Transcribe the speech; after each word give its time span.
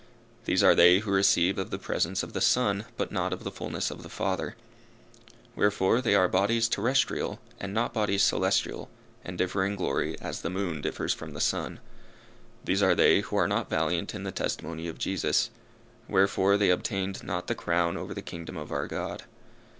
These 0.45 0.63
are 0.63 0.73
they 0.73 0.97
who 0.97 1.11
receive 1.11 1.59
of 1.59 1.69
the 1.69 1.77
presence 1.77 2.23
of 2.23 2.33
the 2.33 2.41
Son, 2.41 2.85
but 2.97 3.11
not 3.11 3.31
of 3.31 3.43
the 3.43 3.51
fulness 3.51 3.91
of 3.91 4.01
the 4.01 4.09
Father; 4.09 4.55
wherefore, 5.55 6.01
they 6.01 6.15
are 6.15 6.27
bodies 6.27 6.67
terrestrial, 6.67 7.39
and 7.59 7.71
not 7.71 7.93
bodies 7.93 8.23
celestial, 8.23 8.89
and 9.23 9.37
differ 9.37 9.63
in 9.63 9.75
glory 9.75 10.19
as 10.19 10.41
the 10.41 10.49
moon 10.49 10.81
differs 10.81 11.13
from 11.13 11.33
the 11.33 11.39
sun. 11.39 11.79
These 12.65 12.81
are 12.81 12.95
they 12.95 13.19
who 13.21 13.35
are 13.35 13.47
not 13.47 13.69
valiant 13.69 14.15
in 14.15 14.23
the 14.23 14.31
testimony 14.31 14.87
of 14.87 14.97
Jesus; 14.97 15.51
wherefore 16.07 16.57
they 16.57 16.71
obtained 16.71 17.23
not 17.23 17.45
the 17.45 17.53
crown 17.53 17.95
over 17.95 18.15
the 18.15 18.23
kingdom 18.23 18.57
of 18.57 18.71
our 18.71 18.87
God. 18.87 19.25